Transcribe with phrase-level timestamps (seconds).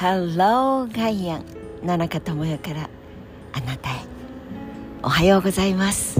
[0.00, 1.44] ハローガイアン
[1.84, 2.88] 野中智代から
[3.52, 3.96] あなたへ。
[5.02, 6.18] おはようございます。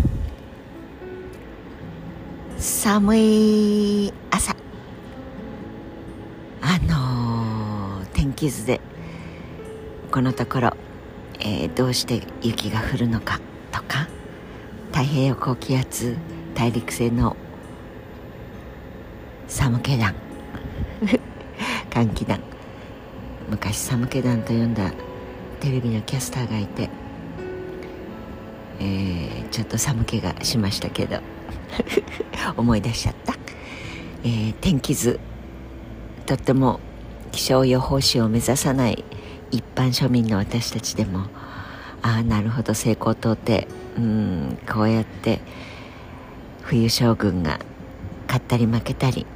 [2.58, 4.54] 寒い朝。
[6.61, 8.83] あのー、天気図で
[10.12, 10.76] このところ、
[11.38, 13.40] えー、どうして雪が降るのか
[13.72, 14.08] とか
[14.92, 16.19] 太平洋高気圧
[16.55, 17.34] 大陸性の
[19.48, 20.15] 寒気団
[21.88, 22.41] 寒気団
[23.50, 24.92] 昔寒気団と呼んだ
[25.58, 26.88] テレビのキャスターがいて、
[28.78, 31.18] えー、ちょっと寒気がしましたけど
[32.56, 33.34] 思い出しちゃった、
[34.22, 35.18] えー、天気図
[36.27, 36.78] とっても
[37.32, 39.05] 気象予報士を目指さない
[39.50, 41.27] 一般庶民の私たちでも
[42.02, 45.41] ああなるほど西高東低うんこうやって
[46.62, 47.58] 冬将軍が
[48.28, 49.27] 勝ったり負けたり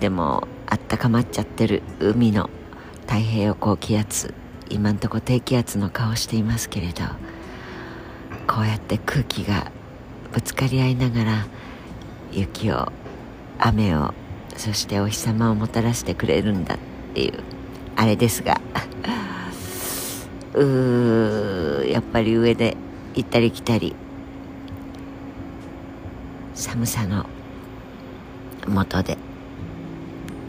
[0.00, 2.48] でもあったかまっちゃってる海の
[3.12, 4.32] 太平洋高気圧
[4.70, 7.02] 今んとこ低気圧の顔をしていますけれど
[8.46, 9.70] こうやって空気が
[10.32, 11.46] ぶつかり合いながら
[12.32, 12.90] 雪を
[13.58, 14.14] 雨を
[14.56, 16.78] そしてお日様をもたらしてくれるんだっ
[17.12, 17.34] ていう
[17.96, 18.62] あれですが
[20.56, 22.78] うーやっぱり上で
[23.14, 23.94] 行ったり来たり
[26.54, 27.26] 寒さの
[28.66, 29.18] 元で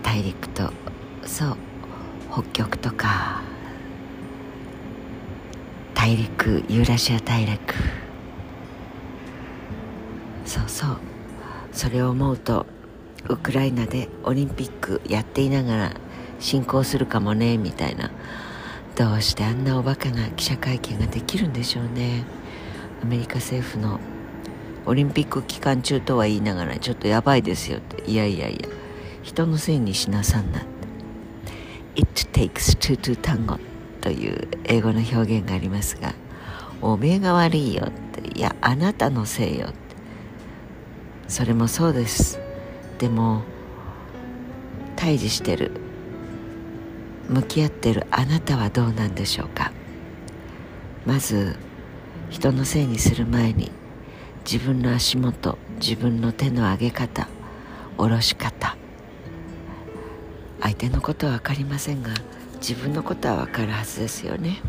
[0.02, 0.72] 大陸と
[1.25, 1.58] そう
[2.33, 3.43] 北極とか
[5.93, 7.75] 大陸ユーラシア大陸。
[10.43, 10.97] そうそう。
[11.71, 12.65] それを思うと
[13.29, 15.93] ウクライナでオリンピックやっていながら
[16.39, 18.09] 進行するかもねみたいな。
[18.95, 22.23] どうしてあんなおバカな記者会見ができるんでしょうね。
[23.03, 23.99] アメリカ政府の
[24.87, 28.09] オリンピック期間中とは言いながらちょっとやばいですよって。
[28.09, 28.67] いやいやいや。
[29.21, 30.72] 人のせいにしなさんなって。
[31.95, 33.59] It takes two to tango
[34.02, 36.13] という英語の表現がありますが
[36.81, 39.78] おめえが悪いよっていやあなたのせいよって。
[41.28, 42.40] それもそうです。
[43.00, 43.44] でも
[44.95, 45.72] 対峙してる
[47.29, 49.72] 向き合ってるあなたはどうなんでしょうか。
[51.06, 51.56] まず
[52.29, 53.72] 人のせいにする前に
[54.46, 57.28] 自分の足元自分の手の上げ方
[57.97, 58.78] 下ろし方。
[60.63, 62.12] 相手のことは分かりませんが
[62.56, 64.62] 自分のことは分かるはずですよね。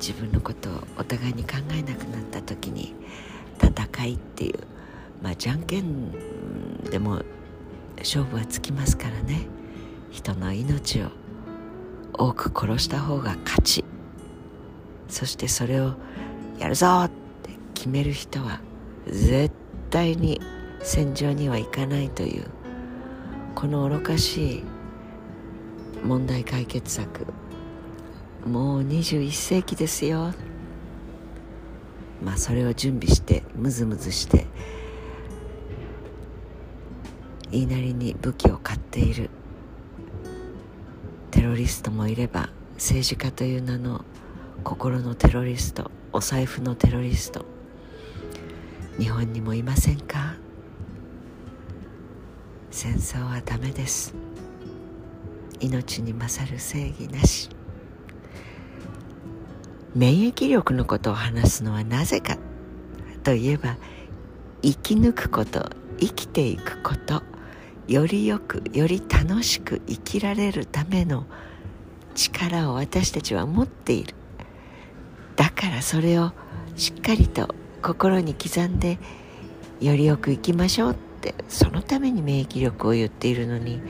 [0.00, 2.94] 自分のことをお互いに考えなくなった時に
[3.62, 4.58] 戦いっていう
[5.22, 6.10] まあじゃんけん
[6.90, 7.22] でも
[7.98, 9.46] 勝負はつきますからね。
[10.10, 11.10] 人の命を
[12.14, 13.84] 多く殺した方が勝ち。
[15.08, 15.94] そしてそれを
[16.58, 17.10] やるぞっ
[17.44, 18.60] て決める人は
[19.06, 19.54] 絶
[19.90, 20.40] 対に
[20.82, 22.55] 戦場には行かないという
[23.56, 24.64] この愚かしい
[26.04, 27.26] 問題解決策。
[28.46, 30.34] もう21世紀ですよ。
[32.22, 34.46] まあそれを準備してムズムズして
[37.50, 39.30] 言いなりに武器を買っている
[41.30, 44.04] テロリストもいれば政治家という名の
[44.64, 47.46] 心のテロリストお財布のテロリスト
[48.98, 50.45] 日本にもいませんか？
[52.76, 54.14] 戦争はダメです。
[55.60, 57.48] 命に勝る正義なし。
[59.94, 62.36] 免疫力のことを話すのはなぜか。
[63.24, 63.78] といえば
[64.60, 67.22] 生き抜くこと生きていくこと。
[67.88, 71.24] よりよくより楽しく生きられるための
[72.14, 74.14] 力を私たちは持っている。
[75.34, 76.32] だからそれを
[76.76, 78.98] しっかりと心に刻んで
[79.80, 81.05] よりよく生きましょう。
[81.30, 83.80] ってそのために免疫力を言っているのに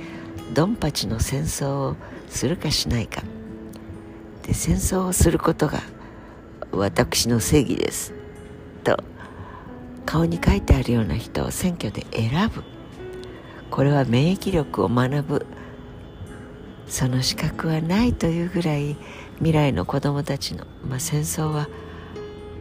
[0.54, 1.97] ドンパチの戦争を
[2.28, 3.22] するかしないか。
[4.42, 5.80] で戦争をすることが
[6.72, 8.14] 私の正義です。
[8.84, 8.97] と
[10.06, 12.62] 顔に書いてあるような人を選挙で選ぶ。
[13.71, 15.47] これは免疫力を学ぶ。
[16.86, 18.97] その資格はないというぐらい
[19.38, 21.68] 未来の子供たちの、まあ、戦争は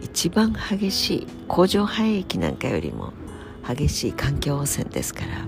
[0.02, 3.14] 一番激しい工場廃液なんかよりも
[3.68, 5.48] 激しい環境汚染ですから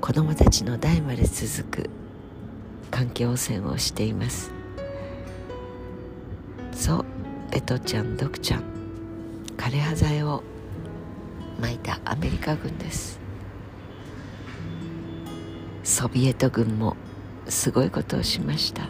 [0.00, 1.90] 子供たちの代まで続く
[2.90, 4.50] 環境汚染をしています。
[6.72, 7.04] そう
[7.52, 8.62] エトちゃんドクちゃん
[9.56, 10.42] 枯葉剤を
[11.60, 13.18] まいたアメリカ軍です。
[15.82, 16.96] ソビエト軍も
[17.48, 18.88] すごいことをしました。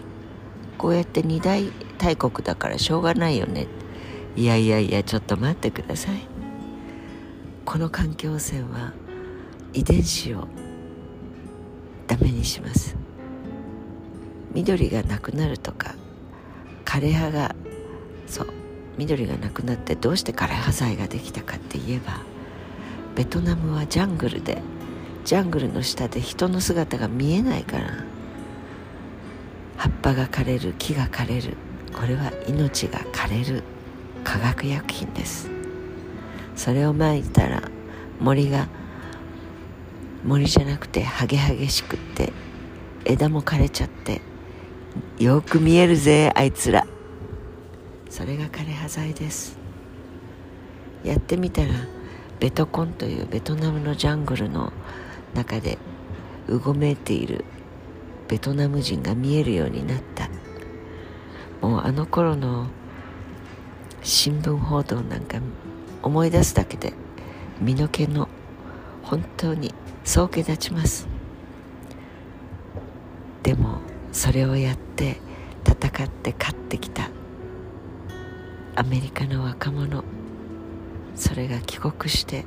[0.77, 3.67] こうやって二大大国だからしょうがないよね。
[4.39, 6.21] いやいやいやちょっと待ってください。
[7.65, 8.93] この環境汚染は
[9.73, 10.47] 遺伝子を
[12.07, 12.97] ダメにします。
[14.55, 15.97] 緑がなくなるとか
[16.85, 17.57] 枯葉が
[18.29, 18.47] そう
[18.97, 22.21] 緑がなくなってどうして枯葉剤ができたかって言えば
[23.17, 24.63] ベトナムはジャングルで
[25.25, 27.89] ジャングルの下で人の姿が見えないから
[29.79, 31.57] 葉っぱが枯れる木が枯れる
[31.93, 33.65] これは命が枯れる。
[34.25, 35.51] 化学薬品です。
[36.57, 37.63] それをまいたら
[38.21, 38.69] 森が
[40.25, 42.33] 森じゃなくてハゲハゲしくって
[43.05, 44.21] 枝も枯れちゃって
[45.19, 46.87] よく見えるぜあいつら。
[48.11, 49.59] それが枯葉剤です。
[51.05, 51.69] やってみたら
[52.41, 54.73] ベトコンというベトナムのジャングルの
[55.35, 55.79] 中で
[56.49, 57.45] うごめいている
[58.27, 60.29] ベトナム人が見えるようになった。
[61.61, 62.69] もうあの頃の
[64.09, 65.39] 新聞報道なんか
[66.03, 66.95] 思い出すだけで
[67.61, 68.27] 身の毛の
[69.03, 71.07] 本当に総毛立ちます。
[73.43, 75.19] でもそれをやって
[75.63, 77.11] 戦って勝ってきた
[78.77, 80.03] アメリカの若者。
[81.15, 82.47] それが帰国して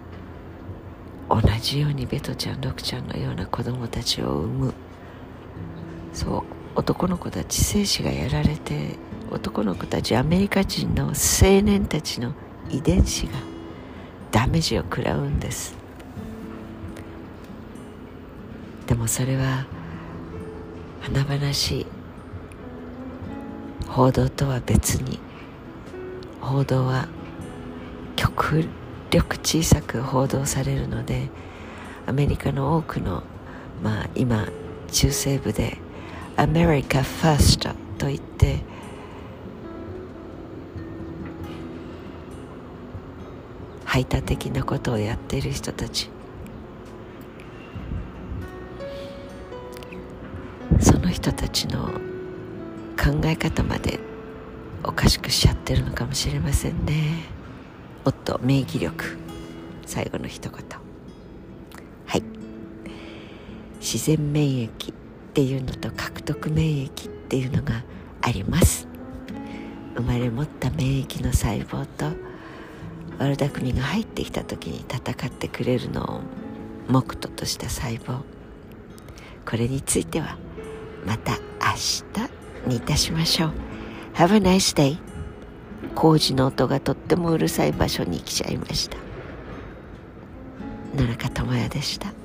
[1.30, 4.74] 同じようにベトちゃんロクちゃんのような子供たちを産む。
[6.12, 6.44] そう
[6.74, 8.96] 男の子たち精子がやられて
[9.32, 12.34] 男の子たちアメリカ人の青年たちの
[12.70, 13.34] 遺伝子が
[14.30, 15.76] ダメージを食らうんです。
[18.88, 19.66] でもそれは
[21.00, 21.86] 華々しい
[23.88, 25.18] 報道とは別に
[26.42, 27.08] 報道は
[28.18, 28.66] 極
[29.12, 31.30] 力小さく報道されるので
[32.06, 33.24] アメリカの多くの
[33.82, 34.50] まあ今
[34.92, 35.78] 中西部で
[36.36, 38.60] アメリカファーストと言って
[43.92, 46.10] 排他的なことをやっている人たち。
[50.80, 51.88] その人たちの
[52.98, 54.00] 考え方まで
[54.82, 57.26] おかしくしちゃってるのかもしれませんね。
[58.06, 59.18] おっと免疫力。
[59.86, 60.60] 最後の一言。
[62.06, 62.24] はい。
[63.82, 64.96] 自然免疫っ
[65.34, 67.84] ていうのと獲得免疫っていうのが
[68.22, 68.88] あります。
[69.98, 72.31] 生まれ持った免疫の細胞と
[73.22, 76.22] 悪巧みが入ってきた時に戦ってくれるのを
[76.90, 78.22] 目途とした細胞。
[79.46, 80.38] これについては
[81.06, 81.38] また明
[82.66, 83.54] 日にいたしましょう。
[84.16, 84.98] Have a nice day.
[85.94, 88.98] 工事の音がとってもうるさい場所に来ちゃいました。
[90.96, 92.21] 野中智也でした。